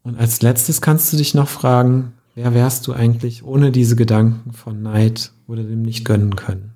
Und 0.02 0.18
als 0.18 0.42
letztes 0.42 0.80
kannst 0.80 1.12
du 1.12 1.16
dich 1.16 1.34
noch 1.34 1.48
fragen, 1.48 2.12
wer 2.34 2.54
wärst 2.54 2.88
du 2.88 2.92
eigentlich 2.92 3.44
ohne 3.44 3.70
diese 3.70 3.94
Gedanken 3.94 4.52
von 4.52 4.82
Neid 4.82 5.30
oder 5.46 5.62
dem 5.62 5.82
nicht 5.82 6.04
gönnen 6.04 6.34
können? 6.34 6.74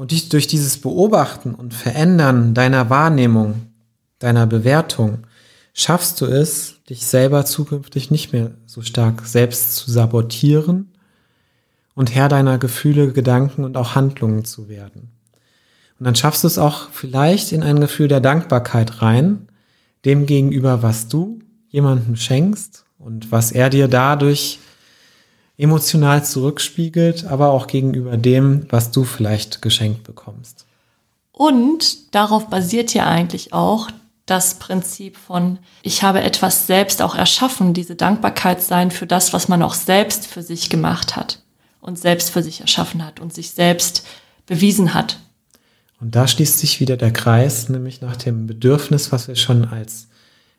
Und 0.00 0.12
dich 0.12 0.30
durch 0.30 0.46
dieses 0.46 0.78
Beobachten 0.78 1.54
und 1.54 1.74
Verändern 1.74 2.54
deiner 2.54 2.88
Wahrnehmung, 2.88 3.66
deiner 4.18 4.46
Bewertung, 4.46 5.26
schaffst 5.74 6.18
du 6.22 6.24
es, 6.24 6.76
dich 6.88 7.04
selber 7.04 7.44
zukünftig 7.44 8.10
nicht 8.10 8.32
mehr 8.32 8.52
so 8.64 8.80
stark 8.80 9.26
selbst 9.26 9.76
zu 9.76 9.90
sabotieren 9.90 10.90
und 11.94 12.14
Herr 12.14 12.30
deiner 12.30 12.56
Gefühle, 12.56 13.12
Gedanken 13.12 13.62
und 13.62 13.76
auch 13.76 13.94
Handlungen 13.94 14.46
zu 14.46 14.70
werden. 14.70 15.10
Und 15.98 16.06
dann 16.06 16.14
schaffst 16.14 16.44
du 16.44 16.46
es 16.46 16.56
auch 16.56 16.88
vielleicht 16.92 17.52
in 17.52 17.62
ein 17.62 17.78
Gefühl 17.78 18.08
der 18.08 18.20
Dankbarkeit 18.20 19.02
rein, 19.02 19.48
dem 20.06 20.24
gegenüber, 20.24 20.82
was 20.82 21.08
du 21.08 21.40
jemandem 21.68 22.16
schenkst 22.16 22.86
und 22.98 23.30
was 23.32 23.52
er 23.52 23.68
dir 23.68 23.86
dadurch 23.86 24.60
emotional 25.60 26.24
zurückspiegelt, 26.24 27.24
aber 27.26 27.50
auch 27.50 27.66
gegenüber 27.66 28.16
dem, 28.16 28.66
was 28.70 28.90
du 28.90 29.04
vielleicht 29.04 29.62
geschenkt 29.62 30.04
bekommst. 30.04 30.66
Und 31.32 32.14
darauf 32.14 32.48
basiert 32.48 32.94
ja 32.94 33.06
eigentlich 33.06 33.52
auch 33.52 33.88
das 34.26 34.54
Prinzip 34.58 35.16
von, 35.16 35.58
ich 35.82 36.02
habe 36.02 36.20
etwas 36.22 36.66
selbst 36.66 37.02
auch 37.02 37.14
erschaffen, 37.14 37.74
diese 37.74 37.96
Dankbarkeit 37.96 38.62
sein 38.62 38.90
für 38.90 39.06
das, 39.06 39.32
was 39.32 39.48
man 39.48 39.62
auch 39.62 39.74
selbst 39.74 40.26
für 40.26 40.42
sich 40.42 40.70
gemacht 40.70 41.16
hat 41.16 41.42
und 41.80 41.98
selbst 41.98 42.30
für 42.30 42.42
sich 42.42 42.60
erschaffen 42.60 43.04
hat 43.04 43.20
und 43.20 43.34
sich 43.34 43.50
selbst 43.50 44.06
bewiesen 44.46 44.94
hat. 44.94 45.18
Und 46.00 46.14
da 46.14 46.28
schließt 46.28 46.58
sich 46.58 46.80
wieder 46.80 46.96
der 46.96 47.12
Kreis, 47.12 47.68
nämlich 47.68 48.00
nach 48.00 48.16
dem 48.16 48.46
Bedürfnis, 48.46 49.12
was 49.12 49.28
wir 49.28 49.36
schon 49.36 49.66
als 49.66 50.08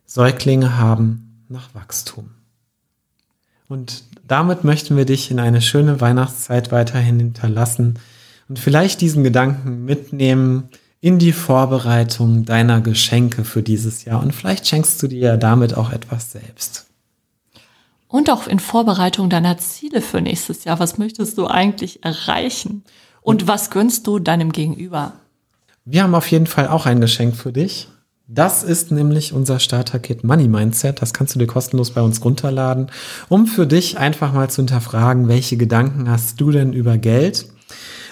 Säuglinge 0.05 0.77
haben, 0.77 1.45
nach 1.47 1.73
Wachstum. 1.73 2.31
Und 3.71 4.03
damit 4.27 4.65
möchten 4.65 4.97
wir 4.97 5.05
dich 5.05 5.31
in 5.31 5.39
eine 5.39 5.61
schöne 5.61 6.01
Weihnachtszeit 6.01 6.73
weiterhin 6.73 7.19
hinterlassen 7.19 7.99
und 8.49 8.59
vielleicht 8.59 8.99
diesen 8.99 9.23
Gedanken 9.23 9.85
mitnehmen, 9.85 10.67
in 10.99 11.19
die 11.19 11.31
Vorbereitung 11.31 12.43
deiner 12.43 12.81
Geschenke 12.81 13.45
für 13.45 13.63
dieses 13.63 14.03
Jahr. 14.03 14.21
Und 14.21 14.35
vielleicht 14.35 14.67
schenkst 14.67 15.01
du 15.01 15.07
dir 15.07 15.19
ja 15.19 15.37
damit 15.37 15.77
auch 15.77 15.93
etwas 15.93 16.33
selbst. 16.33 16.87
Und 18.09 18.29
auch 18.29 18.45
in 18.45 18.59
Vorbereitung 18.59 19.29
deiner 19.29 19.57
Ziele 19.57 20.01
für 20.01 20.19
nächstes 20.19 20.65
Jahr. 20.65 20.79
Was 20.79 20.97
möchtest 20.97 21.37
du 21.37 21.47
eigentlich 21.47 22.03
erreichen? 22.03 22.83
Und 23.21 23.47
was 23.47 23.69
gönnst 23.69 24.05
du 24.05 24.19
deinem 24.19 24.51
Gegenüber? 24.51 25.13
Wir 25.85 26.03
haben 26.03 26.13
auf 26.13 26.29
jeden 26.29 26.47
Fall 26.47 26.67
auch 26.67 26.85
ein 26.85 26.99
Geschenk 26.99 27.37
für 27.37 27.53
dich. 27.53 27.87
Das 28.33 28.63
ist 28.63 28.91
nämlich 28.91 29.33
unser 29.33 29.59
Starter-Kit 29.59 30.23
Money 30.23 30.47
Mindset. 30.47 31.01
Das 31.01 31.13
kannst 31.13 31.35
du 31.35 31.39
dir 31.39 31.47
kostenlos 31.47 31.91
bei 31.91 32.01
uns 32.01 32.23
runterladen, 32.23 32.87
um 33.27 33.45
für 33.45 33.67
dich 33.67 33.97
einfach 33.97 34.31
mal 34.31 34.49
zu 34.49 34.61
hinterfragen, 34.61 35.27
welche 35.27 35.57
Gedanken 35.57 36.09
hast 36.09 36.39
du 36.39 36.49
denn 36.49 36.71
über 36.71 36.97
Geld? 36.97 37.47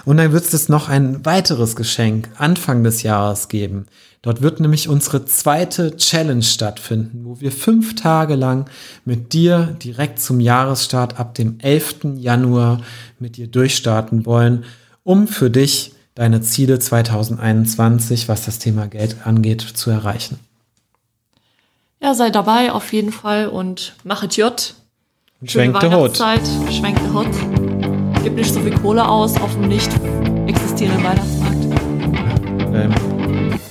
Und 0.04 0.18
dann 0.18 0.34
wird 0.34 0.54
es 0.54 0.68
noch 0.68 0.90
ein 0.90 1.26
weiteres 1.26 1.78
Geschenk 1.78 2.28
Anfang 2.36 2.84
des 2.84 3.02
Jahres 3.02 3.48
geben. 3.48 3.86
Dort 4.22 4.42
wird 4.42 4.60
nämlich 4.60 4.90
unsere 4.90 5.24
zweite 5.24 5.96
Challenge 5.96 6.44
stattfinden, 6.44 7.24
wo 7.24 7.40
wir 7.40 7.54
fünf 7.54 7.96
Tage 7.96 8.36
lang 8.36 8.70
mit 9.06 9.32
dir 9.32 9.78
direkt 9.82 10.20
zum 10.20 10.42
Jahresstart 10.42 11.18
ab 11.18 11.36
dem 11.36 11.60
11. 11.62 12.18
Januar 12.18 12.82
mit 13.20 13.38
dir 13.38 13.48
durchstarten 13.48 14.26
wollen, 14.26 14.66
um 15.04 15.30
für 15.30 15.50
dich 15.50 15.94
deine 16.20 16.42
Ziele 16.42 16.80
2021, 16.80 18.28
was 18.28 18.44
das 18.44 18.60
Thema 18.60 18.88
Geld 18.88 19.16
angeht, 19.24 19.62
zu 19.62 19.90
erreichen. 19.90 20.38
Ja, 22.02 22.14
sei 22.14 22.30
dabei 22.30 22.74
auf 22.74 22.92
jeden 22.92 23.14
Fall 23.14 23.48
und 23.48 23.94
machet 24.04 24.36
J. 24.36 24.76
Schöne 25.46 25.50
Schwenk 25.50 25.80
the 25.80 25.88
Hood. 25.88 26.20
Weihnachtszeit, 26.20 26.42
schwenk 26.74 26.98
the 27.00 27.14
Hut. 27.14 28.22
Gib 28.22 28.36
nicht 28.36 28.54
so 28.54 28.60
viel 28.60 28.78
Kohle 28.78 29.08
aus 29.08 29.40
auf 29.40 29.54
dem 29.54 29.70
nicht 29.70 29.90
existierenden 30.46 31.06
Weihnachtsmarkt. 31.06 31.64
Ähm, 32.74 32.94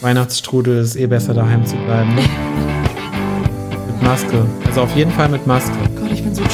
Weihnachtsstrudel 0.00 0.78
ist 0.78 0.96
eh 0.96 1.06
besser 1.06 1.34
daheim 1.34 1.66
zu 1.66 1.76
bleiben. 1.76 2.14
Ne? 2.14 2.22
mit 3.88 4.02
Maske. 4.02 4.46
Also 4.64 4.80
auf 4.80 4.96
jeden 4.96 5.12
Fall 5.12 5.28
mit 5.28 5.46
Maske. 5.46 5.76
Gott, 6.00 6.10
ich 6.10 6.22
bin 6.22 6.34
so 6.34 6.42
ein 6.42 6.50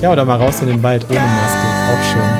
Ja, 0.00 0.12
oder 0.12 0.24
mal 0.24 0.36
raus 0.36 0.60
in 0.62 0.68
den 0.68 0.82
Wald 0.82 1.04
ohne 1.10 1.20
Maske. 1.20 1.66
Auch 1.92 2.04
schön. 2.12 2.39